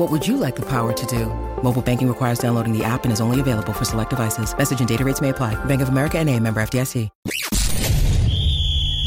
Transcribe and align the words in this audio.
What 0.00 0.10
would 0.10 0.26
you 0.26 0.38
like 0.38 0.56
the 0.56 0.62
power 0.62 0.94
to 0.94 1.06
do? 1.06 1.26
Mobile 1.62 1.82
banking 1.82 2.08
requires 2.08 2.38
downloading 2.38 2.72
the 2.72 2.82
app 2.82 3.04
and 3.04 3.12
is 3.12 3.20
only 3.20 3.38
available 3.38 3.74
for 3.74 3.84
select 3.84 4.08
devices. 4.08 4.56
Message 4.56 4.78
and 4.78 4.88
data 4.88 5.04
rates 5.04 5.20
may 5.20 5.28
apply. 5.28 5.62
Bank 5.66 5.82
of 5.82 5.90
America 5.90 6.18
and 6.18 6.26
a 6.30 6.40
member 6.40 6.62
FDIC. 6.62 7.10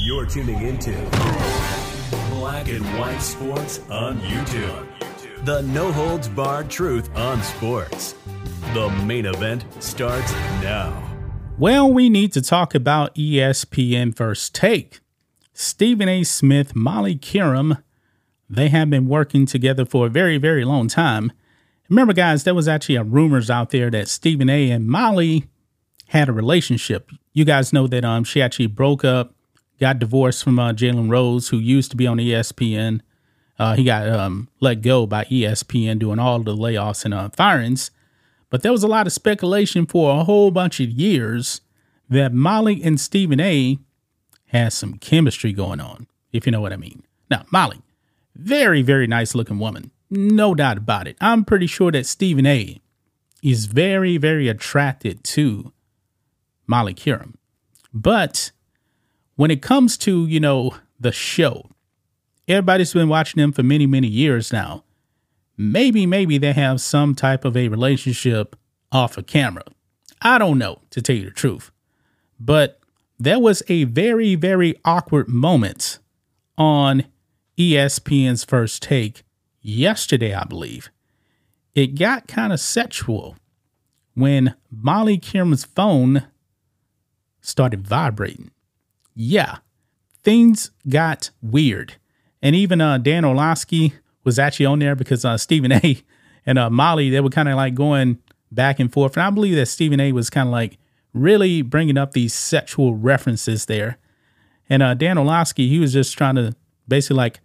You're 0.06 0.28
tuning 0.28 0.62
into 0.62 0.92
Black 2.30 2.68
and 2.68 2.86
White 3.00 3.24
Sports 3.24 3.80
on 3.90 4.20
YouTube. 4.20 4.88
The 5.46 5.64
no 5.64 5.92
holds 5.92 6.30
barred 6.30 6.70
truth 6.70 7.10
on 7.18 7.42
sports. 7.42 8.14
The 8.76 8.88
main 9.04 9.26
event 9.26 9.66
starts 9.80 10.32
now. 10.62 10.94
Well, 11.58 11.92
we 11.92 12.08
need 12.08 12.32
to 12.34 12.42
talk 12.44 12.76
about 12.76 13.16
ESPN 13.16 14.16
First 14.16 14.54
Take. 14.54 15.00
Stephen 15.54 16.08
A. 16.08 16.24
Smith, 16.24 16.76
Molly 16.76 17.16
Qerim, 17.16 17.82
they 18.50 18.70
have 18.70 18.90
been 18.90 19.08
working 19.08 19.46
together 19.46 19.86
for 19.86 20.08
a 20.08 20.10
very, 20.10 20.38
very 20.38 20.66
long 20.66 20.88
time. 20.88 21.32
Remember, 21.90 22.14
guys, 22.14 22.44
there 22.44 22.56
was 22.56 22.68
actually 22.68 22.98
rumors 23.00 23.50
out 23.50 23.70
there 23.72 23.90
that 23.92 24.08
Stephen 24.08 24.50
A. 24.50 24.72
and 24.72 24.88
Molly 24.88 25.46
had 26.08 26.30
a 26.30 26.34
relationship. 26.34 27.10
You 27.34 27.46
guys 27.46 27.74
know 27.74 27.88
that 27.88 28.06
um 28.06 28.24
she 28.24 28.42
actually 28.42 28.68
broke 28.68 29.04
up, 29.04 29.34
got 29.80 30.00
divorced 30.00 30.44
from 30.44 30.60
uh, 30.60 30.74
Jalen 30.74 31.10
Rose, 31.10 31.50
who 31.50 31.58
used 31.58 31.92
to 31.92 31.98
be 31.98 32.08
on 32.08 32.18
ESPN. 32.18 33.02
Uh, 33.60 33.76
he 33.76 33.84
got 33.84 34.08
um, 34.10 34.50
let 34.60 34.82
go 34.82 35.06
by 35.06 35.26
ESPN 35.26 36.00
doing 36.00 36.20
all 36.20 36.40
the 36.40 36.56
layoffs 36.56 37.06
and 37.06 37.14
uh, 37.14 37.30
firings. 37.30 37.92
But 38.50 38.62
there 38.62 38.72
was 38.72 38.84
a 38.84 38.88
lot 38.88 39.08
of 39.08 39.14
speculation 39.14 39.86
for 39.86 40.20
a 40.20 40.24
whole 40.24 40.52
bunch 40.52 40.80
of 40.80 40.90
years 40.90 41.62
that 42.10 42.34
Molly 42.34 42.84
and 42.84 43.00
Stephen 43.00 43.40
A 43.40 43.80
has 44.48 44.74
some 44.74 45.00
chemistry 45.00 45.54
going 45.54 45.80
on, 45.80 46.08
if 46.32 46.46
you 46.46 46.52
know 46.52 46.62
what 46.62 46.74
I 46.74 46.78
mean. 46.78 47.04
Now, 47.30 47.46
Molly, 47.52 47.82
very, 48.36 48.82
very 48.82 49.08
nice 49.08 49.36
looking 49.36 49.60
woman. 49.60 49.92
No 50.10 50.54
doubt 50.54 50.78
about 50.78 51.08
it. 51.08 51.18
I'm 51.22 51.44
pretty 51.46 51.68
sure 51.68 51.92
that 51.92 52.06
Stephen 52.06 52.46
A 52.46 52.80
is 53.42 53.66
very, 53.66 54.18
very 54.18 54.48
attracted 54.48 55.24
to 55.24 55.74
Molly 56.68 56.94
Qerim. 56.94 57.34
But 57.94 58.52
when 59.36 59.52
it 59.52 59.62
comes 59.62 59.98
to, 60.00 60.26
you 60.28 60.40
know, 60.40 60.76
the 61.00 61.12
show, 61.12 61.70
everybody's 62.48 62.94
been 62.94 63.10
watching 63.10 63.42
them 63.42 63.52
for 63.52 63.64
many, 63.64 63.86
many 63.86 64.08
years 64.08 64.54
now. 64.54 64.84
Maybe, 65.58 66.06
maybe 66.06 66.38
they 66.38 66.54
have 66.54 66.82
some 66.82 67.14
type 67.14 67.46
of 67.46 67.56
a 67.56 67.68
relationship 67.68 68.56
off 68.92 69.18
of 69.18 69.28
camera. 69.28 69.64
I 70.22 70.38
don't 70.38 70.58
know, 70.58 70.80
to 70.92 71.02
tell 71.02 71.16
you 71.16 71.26
the 71.26 71.32
truth. 71.32 71.72
But 72.40 72.80
there 73.20 73.40
was 73.40 73.62
a 73.68 73.84
very, 73.84 74.36
very 74.36 74.76
awkward 74.86 75.28
moment 75.28 76.00
on 76.58 77.06
ESPN's 77.58 78.44
first 78.44 78.82
take 78.82 79.24
yesterday, 79.62 80.34
I 80.34 80.44
believe. 80.44 80.90
It 81.76 81.98
got 81.98 82.28
kind 82.28 82.54
of 82.54 82.60
sexual 82.60 83.36
when 84.14 84.56
Molly 84.72 85.18
Qerim's 85.18 85.64
phone 85.64 86.28
started 87.42 87.86
vibrating. 87.88 88.52
Yeah, 89.16 89.58
things 90.24 90.72
got 90.88 91.32
weird. 91.42 91.96
And 92.42 92.56
even 92.56 92.82
uh, 92.82 92.98
Dan 92.98 93.26
Orlovsky 93.26 93.94
was 94.24 94.40
actually 94.40 94.66
on 94.66 94.80
there 94.80 94.96
because 94.96 95.26
uh, 95.26 95.38
Stephen 95.38 95.72
A. 95.72 96.02
and 96.46 96.58
uh, 96.58 96.70
Molly, 96.70 97.10
they 97.10 97.20
were 97.20 97.30
kind 97.30 97.50
of 97.50 97.56
like 97.56 97.76
going 97.76 98.20
back 98.52 98.80
and 98.80 98.92
forth. 98.92 99.16
And 99.16 99.24
I 99.24 99.30
believe 99.30 99.56
that 99.56 99.68
Stephen 99.68 100.00
A. 100.00 100.12
was 100.12 100.30
kind 100.30 100.48
of 100.48 100.52
like 100.52 100.78
really 101.14 101.62
bringing 101.62 101.98
up 101.98 102.12
these 102.14 102.34
sexual 102.34 102.96
references 102.96 103.66
there. 103.66 103.98
And 104.70 104.82
uh, 104.82 104.94
Dan 104.94 105.18
Orlovsky, 105.18 105.68
he 105.68 105.80
was 105.80 105.94
just 105.94 106.18
trying 106.18 106.36
to 106.36 106.56
basically 106.88 107.18
like, 107.18 107.40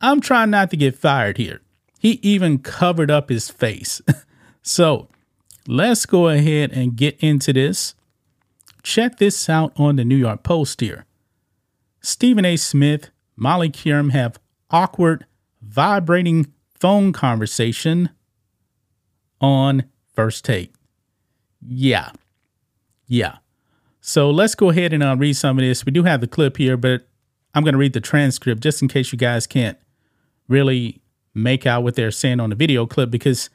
I'm 0.00 0.20
trying 0.20 0.50
not 0.50 0.70
to 0.70 0.76
get 0.76 0.96
fired 0.96 1.36
here. 1.36 1.60
He 1.98 2.18
even 2.22 2.58
covered 2.58 3.10
up 3.10 3.28
his 3.28 3.50
face. 3.50 4.00
so 4.62 5.08
let's 5.66 6.06
go 6.06 6.28
ahead 6.28 6.72
and 6.72 6.96
get 6.96 7.18
into 7.20 7.52
this. 7.52 7.94
Check 8.82 9.18
this 9.18 9.48
out 9.48 9.72
on 9.76 9.96
the 9.96 10.04
New 10.04 10.16
York 10.16 10.42
Post 10.42 10.80
here. 10.80 11.04
Stephen 12.00 12.46
A. 12.46 12.56
Smith, 12.56 13.10
Molly 13.36 13.68
Qerim 13.68 14.12
have 14.12 14.38
awkward, 14.70 15.26
vibrating 15.60 16.52
phone 16.78 17.12
conversation 17.12 18.08
on 19.40 19.84
first 20.14 20.44
take. 20.44 20.72
Yeah. 21.60 22.10
Yeah. 23.06 23.36
So 24.00 24.30
let's 24.30 24.54
go 24.54 24.70
ahead 24.70 24.92
and 24.94 25.02
uh, 25.02 25.16
read 25.18 25.34
some 25.34 25.58
of 25.58 25.62
this. 25.62 25.84
We 25.84 25.92
do 25.92 26.04
have 26.04 26.22
the 26.22 26.26
clip 26.26 26.56
here, 26.56 26.78
but 26.78 27.06
I'm 27.54 27.64
going 27.64 27.72
to 27.72 27.78
read 27.78 27.92
the 27.92 28.00
transcript 28.00 28.62
just 28.62 28.82
in 28.82 28.88
case 28.88 29.12
you 29.12 29.18
guys 29.18 29.46
can't 29.46 29.78
really 30.48 31.00
make 31.34 31.66
out 31.66 31.82
what 31.82 31.94
they're 31.94 32.10
saying 32.10 32.40
on 32.40 32.50
the 32.50 32.56
video 32.56 32.86
clip 32.86 33.10
because 33.10 33.50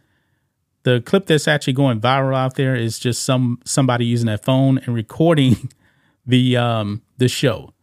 the 0.83 1.01
clip 1.01 1.25
that's 1.25 1.47
actually 1.47 1.73
going 1.73 1.99
viral 1.99 2.35
out 2.35 2.55
there 2.55 2.75
is 2.75 2.99
just 2.99 3.23
some 3.23 3.59
somebody 3.65 4.05
using 4.05 4.27
that 4.27 4.45
phone 4.45 4.77
and 4.79 4.93
recording 4.93 5.69
the 6.25 6.55
um 6.57 7.01
the 7.17 7.27
show. 7.27 7.73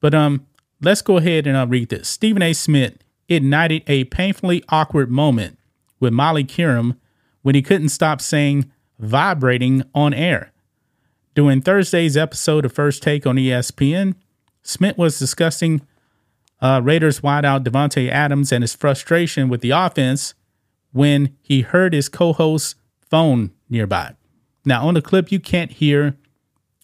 But 0.00 0.14
um 0.14 0.46
let's 0.80 1.02
go 1.02 1.16
ahead 1.16 1.46
and 1.46 1.56
uh, 1.56 1.66
read 1.66 1.88
this. 1.88 2.08
Stephen 2.08 2.42
A. 2.42 2.52
Smith 2.52 2.98
ignited 3.28 3.82
a 3.86 4.04
painfully 4.04 4.62
awkward 4.68 5.10
moment 5.10 5.58
with 5.98 6.12
Molly 6.12 6.44
Qerim 6.44 6.96
when 7.42 7.54
he 7.54 7.62
couldn't 7.62 7.88
stop 7.88 8.20
saying 8.20 8.70
vibrating 8.98 9.82
on 9.94 10.14
air. 10.14 10.52
During 11.34 11.62
Thursday's 11.62 12.16
episode 12.16 12.64
of 12.64 12.72
First 12.72 13.02
Take 13.02 13.26
on 13.26 13.36
ESPN, 13.36 14.14
Smith 14.64 14.98
was 14.98 15.18
discussing 15.18 15.82
uh, 16.60 16.80
Raiders 16.82 17.20
wideout 17.20 17.62
Davante 17.64 18.08
Adams 18.08 18.50
and 18.50 18.62
his 18.62 18.74
frustration 18.74 19.48
with 19.48 19.60
the 19.60 19.70
offense 19.70 20.34
when 20.92 21.36
he 21.42 21.60
heard 21.60 21.92
his 21.92 22.08
co-host's 22.08 22.74
phone 23.10 23.52
nearby. 23.68 24.14
Now 24.64 24.86
on 24.86 24.94
the 24.94 25.02
clip, 25.02 25.30
you 25.30 25.38
can't 25.38 25.70
hear 25.70 26.16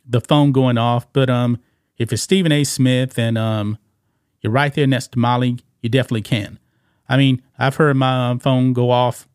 the 0.06 0.20
phone 0.20 0.52
going 0.52 0.76
off, 0.76 1.10
but 1.12 1.30
um, 1.30 1.58
if 1.96 2.12
it's 2.12 2.22
Stephen 2.22 2.52
A. 2.52 2.64
Smith 2.64 3.18
and 3.18 3.38
um, 3.38 3.78
you're 4.42 4.52
right 4.52 4.74
there 4.74 4.86
next 4.86 5.12
to 5.12 5.18
Molly, 5.18 5.58
you 5.80 5.88
definitely 5.88 6.22
can. 6.22 6.58
I 7.08 7.16
mean, 7.16 7.42
I've 7.58 7.76
heard 7.76 7.96
my 7.96 8.30
um, 8.30 8.38
phone 8.38 8.72
go 8.72 8.90
off 8.90 9.26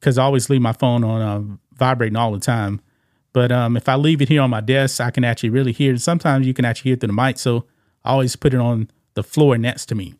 because 0.00 0.18
I 0.18 0.24
always 0.24 0.50
leave 0.50 0.60
my 0.60 0.72
phone 0.72 1.04
on 1.04 1.22
uh, 1.22 1.56
vibrating 1.76 2.16
all 2.16 2.32
the 2.32 2.40
time. 2.40 2.80
But 3.32 3.52
um, 3.52 3.76
if 3.76 3.88
I 3.88 3.94
leave 3.94 4.22
it 4.22 4.28
here 4.28 4.40
on 4.40 4.50
my 4.50 4.60
desk, 4.60 5.00
I 5.00 5.10
can 5.10 5.24
actually 5.24 5.50
really 5.50 5.72
hear 5.72 5.94
it. 5.94 6.00
Sometimes 6.00 6.46
you 6.46 6.54
can 6.54 6.64
actually 6.64 6.90
hear 6.90 6.96
through 6.96 7.08
the 7.08 7.12
mic, 7.12 7.38
so 7.38 7.66
I 8.04 8.10
always 8.10 8.36
put 8.36 8.54
it 8.54 8.60
on 8.60 8.90
the 9.14 9.22
floor 9.22 9.58
next 9.58 9.86
to 9.86 9.94
me. 9.94 10.14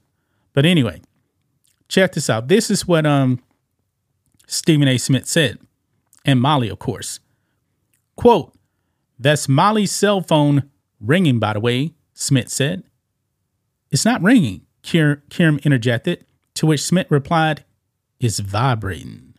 But 0.52 0.66
anyway, 0.66 1.00
check 1.88 2.12
this 2.12 2.28
out. 2.28 2.48
This 2.48 2.70
is 2.70 2.86
what 2.86 3.06
um 3.06 3.40
Stephen 4.46 4.88
A. 4.88 4.98
Smith 4.98 5.26
said, 5.26 5.58
and 6.24 6.40
Molly, 6.40 6.68
of 6.68 6.78
course. 6.78 7.20
Quote, 8.16 8.52
that's 9.18 9.48
Molly's 9.48 9.92
cell 9.92 10.20
phone 10.20 10.70
ringing, 11.00 11.38
by 11.38 11.52
the 11.52 11.60
way, 11.60 11.94
Smith 12.14 12.48
said. 12.48 12.82
It's 13.90 14.04
not 14.04 14.22
ringing, 14.22 14.62
Kier- 14.82 15.22
Qerim 15.30 15.62
interjected, 15.64 16.24
to 16.54 16.66
which 16.66 16.82
Smith 16.82 17.06
replied, 17.10 17.64
It's 18.20 18.38
vibrating. 18.38 19.34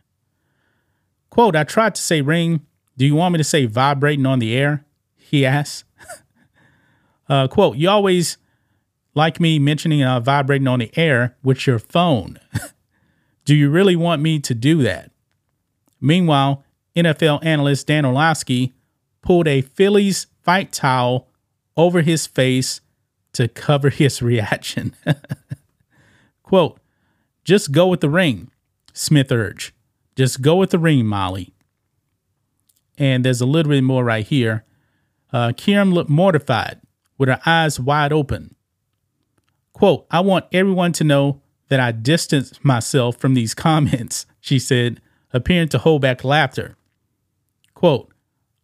Quote, 1.28 1.56
I 1.56 1.64
tried 1.64 1.94
to 1.94 2.02
say 2.02 2.20
ring. 2.20 2.66
Do 3.00 3.06
you 3.06 3.14
want 3.14 3.32
me 3.32 3.38
to 3.38 3.44
say 3.44 3.64
vibrating 3.64 4.26
on 4.26 4.40
the 4.40 4.54
air? 4.54 4.84
He 5.16 5.46
asks. 5.46 5.84
uh, 7.30 7.48
quote, 7.48 7.78
You 7.78 7.88
always 7.88 8.36
like 9.14 9.40
me 9.40 9.58
mentioning 9.58 10.02
uh, 10.02 10.20
vibrating 10.20 10.68
on 10.68 10.80
the 10.80 10.90
air 10.98 11.34
with 11.42 11.66
your 11.66 11.78
phone. 11.78 12.38
do 13.46 13.56
you 13.56 13.70
really 13.70 13.96
want 13.96 14.20
me 14.20 14.38
to 14.40 14.54
do 14.54 14.82
that? 14.82 15.12
Meanwhile, 15.98 16.62
NFL 16.94 17.42
analyst 17.42 17.86
Dan 17.86 18.04
Orlovsky 18.04 18.74
pulled 19.22 19.48
a 19.48 19.62
Phillies 19.62 20.26
fight 20.42 20.70
towel 20.70 21.26
over 21.78 22.02
his 22.02 22.26
face 22.26 22.82
to 23.32 23.48
cover 23.48 23.88
his 23.88 24.20
reaction. 24.20 24.94
Quote, 26.42 26.78
just 27.44 27.72
go 27.72 27.86
with 27.86 28.02
the 28.02 28.10
ring, 28.10 28.50
Smith 28.92 29.32
urged. 29.32 29.72
Just 30.16 30.42
go 30.42 30.56
with 30.56 30.68
the 30.68 30.78
ring, 30.78 31.06
Molly. 31.06 31.54
And 33.00 33.24
there's 33.24 33.40
a 33.40 33.46
little 33.46 33.70
bit 33.70 33.82
more 33.82 34.04
right 34.04 34.26
here. 34.26 34.64
Uh, 35.32 35.48
Qerim 35.48 35.92
looked 35.92 36.10
mortified 36.10 36.80
with 37.18 37.28
her 37.28 37.40
eyes 37.46 37.80
wide 37.80 38.12
open. 38.12 38.54
Quote, 39.72 40.06
I 40.10 40.20
want 40.20 40.44
everyone 40.52 40.92
to 40.92 41.04
know 41.04 41.40
that 41.68 41.80
I 41.80 41.92
distanced 41.92 42.62
myself 42.62 43.16
from 43.16 43.32
these 43.34 43.54
comments, 43.54 44.26
she 44.40 44.58
said, 44.58 45.00
appearing 45.32 45.68
to 45.70 45.78
hold 45.78 46.02
back 46.02 46.24
laughter. 46.24 46.76
Quote, 47.74 48.12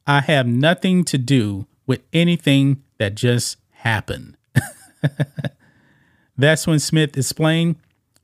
I 0.06 0.20
have 0.20 0.46
nothing 0.46 1.04
to 1.04 1.18
do 1.18 1.66
with 1.86 2.02
anything 2.12 2.82
that 2.98 3.14
just 3.14 3.56
happened. 3.70 4.36
That's 6.36 6.66
when 6.66 6.78
Smith 6.78 7.16
explained 7.16 7.76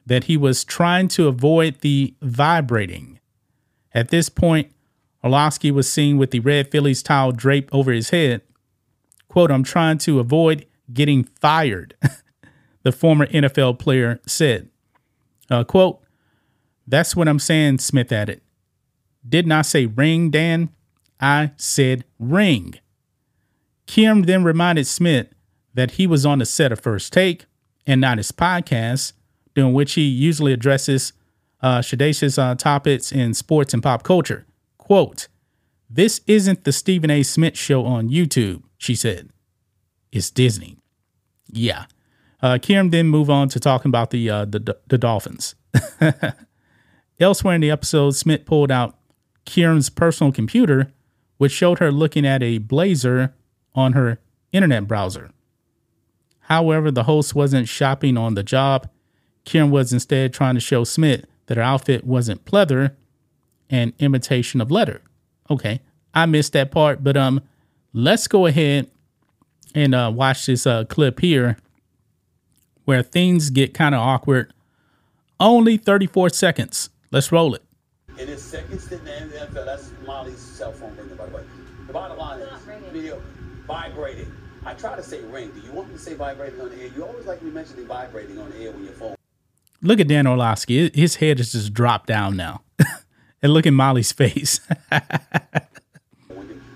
that 0.04 0.24
he 0.24 0.36
was 0.36 0.64
trying 0.64 1.08
to 1.08 1.28
avoid 1.28 1.80
the 1.80 2.14
vibrating. 2.20 3.18
At 3.94 4.10
this 4.10 4.28
point, 4.28 4.72
Orlovsky 5.24 5.70
was 5.70 5.90
seen 5.90 6.18
with 6.18 6.30
the 6.30 6.40
red 6.40 6.70
Phillies 6.70 7.02
towel 7.02 7.32
draped 7.32 7.72
over 7.72 7.92
his 7.92 8.10
head. 8.10 8.42
Quote, 9.28 9.50
I'm 9.50 9.62
trying 9.62 9.98
to 9.98 10.18
avoid 10.20 10.66
getting 10.92 11.24
fired, 11.24 11.94
the 12.82 12.92
former 12.92 13.26
NFL 13.26 13.78
player 13.78 14.20
said. 14.26 14.68
Uh, 15.50 15.64
quote, 15.64 16.02
That's 16.86 17.14
what 17.14 17.28
I'm 17.28 17.38
saying, 17.38 17.78
Smith 17.78 18.12
added. 18.12 18.40
Didn't 19.26 19.52
I 19.52 19.62
say 19.62 19.86
ring, 19.86 20.30
Dan? 20.30 20.70
I 21.20 21.52
said 21.56 22.04
ring. 22.18 22.74
Kim 23.86 24.22
then 24.22 24.42
reminded 24.42 24.86
Smith 24.86 25.28
that 25.74 25.92
he 25.92 26.06
was 26.06 26.26
on 26.26 26.38
the 26.38 26.46
set 26.46 26.72
of 26.72 26.80
First 26.80 27.12
Take 27.12 27.46
and 27.86 28.00
not 28.00 28.18
his 28.18 28.32
podcast, 28.32 29.12
during 29.54 29.72
which 29.72 29.94
he 29.94 30.02
usually 30.02 30.52
addresses 30.52 31.12
uh, 31.62 31.82
uh, 31.82 32.54
topics 32.56 33.12
in 33.12 33.34
sports 33.34 33.72
and 33.72 33.82
pop 33.82 34.02
culture. 34.02 34.46
Quote, 34.92 35.28
This 35.88 36.20
isn't 36.26 36.64
the 36.64 36.70
Stephen 36.70 37.08
A. 37.08 37.22
Smith 37.22 37.56
show 37.56 37.86
on 37.86 38.10
YouTube, 38.10 38.62
she 38.76 38.94
said. 38.94 39.30
It's 40.12 40.30
Disney. 40.30 40.76
Yeah. 41.50 41.86
Uh, 42.42 42.58
Qerim 42.60 42.90
then 42.90 43.08
move 43.08 43.30
on 43.30 43.48
to 43.48 43.58
talking 43.58 43.88
about 43.88 44.10
the, 44.10 44.28
uh, 44.28 44.44
the, 44.44 44.76
the 44.88 44.98
Dolphins. 44.98 45.54
Elsewhere 47.18 47.54
in 47.54 47.62
the 47.62 47.70
episode, 47.70 48.10
Smith 48.16 48.44
pulled 48.44 48.70
out 48.70 48.98
Qerim's 49.46 49.88
personal 49.88 50.30
computer, 50.30 50.92
which 51.38 51.52
showed 51.52 51.78
her 51.78 51.90
looking 51.90 52.26
at 52.26 52.42
a 52.42 52.58
blazer 52.58 53.34
on 53.74 53.94
her 53.94 54.20
internet 54.52 54.86
browser. 54.86 55.30
However, 56.40 56.90
the 56.90 57.04
host 57.04 57.34
wasn't 57.34 57.66
shopping 57.66 58.18
on 58.18 58.34
the 58.34 58.42
job. 58.42 58.90
Kieran 59.46 59.70
was 59.70 59.94
instead 59.94 60.34
trying 60.34 60.56
to 60.56 60.60
show 60.60 60.84
Smith 60.84 61.24
that 61.46 61.56
her 61.56 61.62
outfit 61.62 62.04
wasn't 62.04 62.44
pleather 62.44 62.94
and 63.72 63.92
imitation 63.98 64.60
of 64.60 64.70
letter. 64.70 65.00
Okay, 65.50 65.80
I 66.14 66.26
missed 66.26 66.52
that 66.52 66.70
part, 66.70 67.02
but 67.02 67.16
um, 67.16 67.40
let's 67.92 68.28
go 68.28 68.46
ahead 68.46 68.88
and 69.74 69.94
uh, 69.94 70.12
watch 70.14 70.46
this 70.46 70.66
uh, 70.66 70.84
clip 70.84 71.18
here 71.18 71.56
where 72.84 73.02
things 73.02 73.50
get 73.50 73.74
kind 73.74 73.94
of 73.94 74.00
awkward. 74.00 74.52
Only 75.40 75.76
34 75.76 76.28
seconds. 76.30 76.90
Let's 77.10 77.32
roll 77.32 77.54
it. 77.54 77.62
In 78.18 78.28
his 78.28 78.42
second 78.42 78.78
stint 78.78 79.08
in 79.08 79.30
the 79.30 79.36
NFL, 79.36 79.64
that's 79.64 79.90
Molly's 80.06 80.38
cell 80.38 80.72
phone 80.72 80.94
ringing, 80.96 81.16
by 81.16 81.26
the 81.26 81.36
way. 81.36 81.42
The 81.86 81.92
bottom 81.92 82.18
line 82.18 82.40
is 82.40 82.48
video 82.92 83.20
vibrating. 83.66 84.30
I 84.64 84.74
try 84.74 84.94
to 84.94 85.02
say 85.02 85.20
ring. 85.22 85.50
Do 85.50 85.60
you 85.60 85.72
want 85.72 85.88
me 85.88 85.94
to 85.94 86.00
say 86.00 86.14
vibrating 86.14 86.60
on 86.60 86.68
the 86.68 86.80
air? 86.82 86.90
You 86.94 87.04
always 87.04 87.26
like 87.26 87.42
me 87.42 87.50
mentioning 87.50 87.86
vibrating 87.86 88.38
on 88.38 88.50
the 88.50 88.58
air 88.58 88.70
when 88.70 88.84
your 88.84 88.92
phone. 88.92 89.16
Look 89.80 89.98
at 89.98 90.06
Dan 90.06 90.26
Orlovsky. 90.26 90.90
His 90.94 91.16
head 91.16 91.40
is 91.40 91.52
just 91.52 91.74
dropped 91.74 92.06
down 92.06 92.36
now. 92.36 92.62
and 93.42 93.52
look 93.52 93.66
at 93.66 93.72
Molly's 93.72 94.12
face. 94.12 94.60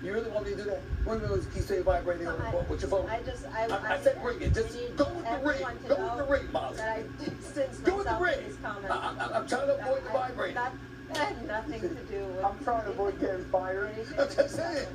you 0.03 0.13
really 0.13 0.29
want 0.29 0.45
me 0.45 0.51
to 0.51 0.57
do 0.57 0.63
that? 0.65 0.81
When 1.05 1.21
you 1.21 1.47
keep 1.53 1.63
saying 1.63 1.83
vibrating 1.83 2.27
on 2.27 2.37
the, 2.37 2.57
with 2.69 2.81
your 2.81 2.89
phone? 2.89 3.09
I 3.09 3.21
just, 3.21 3.45
I, 3.47 3.67
I, 3.67 3.95
I 3.95 3.99
said 4.01 4.21
ring 4.23 4.41
it. 4.41 4.53
Just 4.53 4.77
go 4.97 5.05
with 5.13 5.25
the 5.25 5.39
ring. 5.43 5.65
Go 5.87 5.95
with 5.95 6.17
the 6.17 6.25
ring, 6.29 6.51
Molly. 6.51 6.77
Go 7.83 7.97
with 7.97 8.07
the 8.07 8.17
ring. 8.19 8.57
I, 8.65 9.37
am 9.37 9.47
trying 9.47 9.67
to 9.67 9.79
avoid 9.79 10.03
the 10.03 10.09
vibrating. 10.09 10.55
That 10.55 10.73
had 11.15 11.47
nothing 11.47 11.81
to 11.81 11.87
do 11.87 12.25
with. 12.25 12.43
I'm 12.43 12.61
trying 12.63 12.83
to 12.83 12.91
avoid 12.91 13.19
getting 13.21 13.45
fired. 13.45 13.95
I'm 14.19 14.27
just 14.27 14.55
saying. 14.55 14.87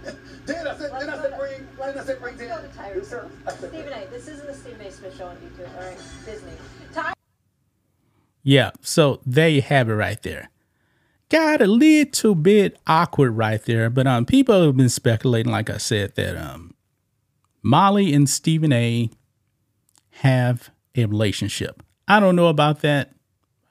Then 0.44 0.66
I 0.66 0.76
said, 0.76 0.92
then 0.92 1.10
I 1.10 1.22
said 1.22 1.40
ring. 1.40 1.66
Then 1.78 1.98
I 1.98 2.04
said 2.04 2.22
ring. 2.22 2.36
Let's 2.38 2.62
go 2.62 2.68
to 2.68 2.76
Tyree. 2.76 3.04
Stephen 3.56 3.92
A. 3.94 4.06
This 4.10 4.28
isn't 4.28 4.46
the 4.46 4.54
Stephen 4.54 4.86
A. 4.86 4.92
Smith 4.92 5.16
show 5.16 5.26
on 5.26 5.36
YouTube. 5.36 5.74
All 5.74 5.88
right, 5.88 5.98
Disney. 6.26 6.52
Ty- 6.92 7.14
yeah, 8.42 8.72
so 8.82 9.20
there 9.24 9.48
you 9.48 9.62
have 9.62 9.88
it 9.88 9.94
right 9.94 10.20
there. 10.22 10.51
Got 11.32 11.62
a 11.62 11.66
little 11.66 12.34
bit 12.34 12.78
awkward 12.86 13.30
right 13.30 13.64
there, 13.64 13.88
but 13.88 14.06
um, 14.06 14.26
people 14.26 14.66
have 14.66 14.76
been 14.76 14.90
speculating, 14.90 15.50
like 15.50 15.70
I 15.70 15.78
said, 15.78 16.14
that 16.16 16.36
um, 16.36 16.74
Molly 17.62 18.12
and 18.12 18.28
Stephen 18.28 18.70
A. 18.70 19.08
have 20.10 20.68
a 20.94 21.06
relationship. 21.06 21.82
I 22.06 22.20
don't 22.20 22.36
know 22.36 22.48
about 22.48 22.82
that. 22.82 23.12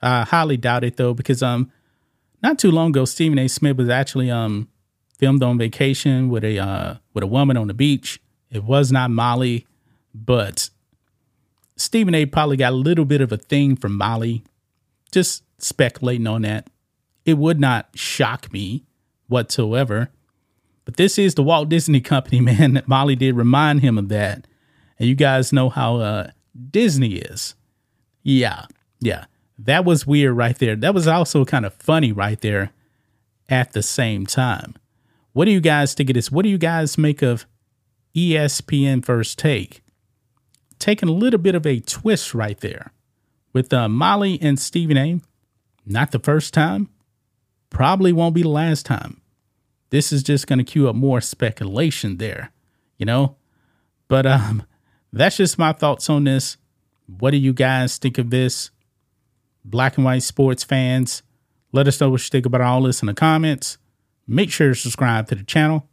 I 0.02 0.24
highly 0.24 0.58
doubt 0.58 0.84
it 0.84 0.98
though, 0.98 1.14
because 1.14 1.44
um, 1.44 1.72
not 2.42 2.58
too 2.58 2.72
long 2.72 2.90
ago, 2.90 3.06
Stephen 3.06 3.38
A. 3.38 3.48
Smith 3.48 3.78
was 3.78 3.90
actually 3.90 4.32
um 4.32 4.68
filmed 5.20 5.44
on 5.44 5.60
vacation 5.60 6.30
with 6.30 6.44
a 6.44 6.58
uh, 6.58 6.96
with 7.14 7.24
a 7.24 7.28
woman 7.28 7.58
on 7.58 7.68
the 7.68 7.76
beach. 7.76 8.20
It 8.50 8.64
was 8.64 8.92
not 8.92 9.12
Molly, 9.12 9.68
but 10.16 10.72
Stephen 11.76 12.16
A. 12.16 12.26
probably 12.26 12.58
got 12.58 12.74
a 12.74 12.76
little 12.76 13.06
bit 13.06 13.22
of 13.22 13.32
a 13.32 13.38
thing 13.38 13.76
from 13.76 13.98
Molly. 13.98 14.44
Just 15.12 15.44
speculating 15.60 16.26
on 16.26 16.42
that. 16.42 16.68
It 17.26 17.38
would 17.38 17.60
not 17.60 17.90
shock 17.96 18.52
me 18.52 18.86
whatsoever. 19.28 20.10
But 20.86 20.98
this 20.98 21.18
is 21.18 21.36
the 21.36 21.44
Walt 21.44 21.70
Disney 21.70 22.02
Company, 22.02 22.40
man. 22.42 22.82
Molly 22.86 23.16
did 23.16 23.36
remind 23.36 23.82
him 23.82 23.98
of 23.98 24.10
that. 24.10 24.48
And 25.00 25.08
you 25.08 25.16
guys 25.16 25.54
know 25.54 25.70
how 25.70 25.98
uh, 25.98 26.32
Disney 26.72 27.16
is. 27.16 27.56
Yeah, 28.24 28.66
yeah 29.00 29.26
that 29.66 29.86
was 29.86 30.08
weird 30.08 30.36
right 30.36 30.58
there. 30.58 30.76
That 30.76 30.94
was 30.94 31.08
also 31.08 31.46
kind 31.46 31.66
of 31.66 31.74
funny 31.74 32.12
right 32.12 32.40
there 32.42 32.72
at 33.50 33.74
the 33.74 33.84
same 33.84 34.26
time. 34.26 34.76
What 35.34 35.46
do 35.46 35.52
you 35.52 35.62
guys 35.62 35.94
think 35.94 36.10
of 36.10 36.16
this? 36.16 36.32
What 36.32 36.44
do 36.44 36.50
you 36.50 36.58
guys 36.58 36.98
make 36.98 37.22
of 37.22 37.46
ESPN 38.16 39.06
First 39.06 39.40
Take? 39.40 39.82
Taking 40.80 41.10
a 41.10 41.14
little 41.14 41.40
bit 41.40 41.56
of 41.56 41.66
a 41.66 41.80
twist 41.80 42.34
right 42.34 42.60
there 42.60 42.92
with 43.54 43.72
uh, 43.72 43.88
Molly 43.88 44.40
and 44.42 44.60
Stephen 44.60 44.98
A. 44.98 45.22
Not 45.86 46.12
the 46.12 46.20
first 46.20 46.54
time, 46.54 46.90
probably 47.72 48.14
won't 48.14 48.36
be 48.36 48.44
the 48.44 48.50
last 48.50 48.86
time. 48.86 49.20
This 49.90 50.14
is 50.14 50.22
just 50.22 50.46
going 50.46 50.60
to 50.60 50.64
cue 50.64 50.88
up 50.88 50.96
more 50.96 51.20
speculation 51.20 52.18
there, 52.18 52.52
you 52.98 53.06
know? 53.06 53.38
But 54.08 54.26
um, 54.26 54.64
that's 55.12 55.38
just 55.38 55.58
my 55.58 55.74
thoughts 55.74 56.10
on 56.10 56.26
this. 56.26 56.58
What 57.08 57.32
do 57.32 57.38
you 57.38 57.52
guys 57.52 57.98
think 57.98 58.20
of 58.20 58.30
this? 58.30 58.70
black 59.64 59.98
and 59.98 60.06
white 60.06 60.24
sports 60.24 60.64
fans. 60.64 61.24
Let 61.72 61.88
us 61.88 62.00
know 62.02 62.10
what 62.10 62.22
you 62.22 62.30
think 62.30 62.46
about 62.46 62.62
all 62.62 62.82
this 62.84 63.02
in 63.02 63.08
the 63.08 63.14
comments. 63.14 63.78
Make 64.28 64.52
sure 64.52 64.70
to 64.70 64.76
subscribe 64.76 65.28
to 65.28 65.36
the 65.36 65.44
channel. 65.44 65.88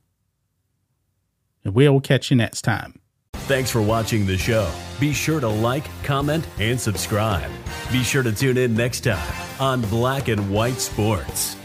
And 1.64 1.75
we'll 1.75 2.00
catch 2.00 2.30
you 2.30 2.37
next 2.37 2.62
time. 2.62 3.00
Thanks 3.35 3.70
for 3.70 3.80
watching 3.80 4.26
the 4.26 4.37
show. 4.37 4.70
Be 5.00 5.12
sure 5.12 5.40
to 5.40 5.49
like, 5.49 5.85
comment, 6.02 6.47
and 6.58 6.78
subscribe. 6.80 7.50
Be 7.90 8.02
sure 8.02 8.23
to 8.23 8.32
tune 8.32 8.58
in 8.58 8.75
next 8.75 9.00
time 9.00 9.32
on 9.61 9.80
Black 9.82 10.28
and 10.28 10.50
White 10.50 10.80
Sports. 10.80 11.57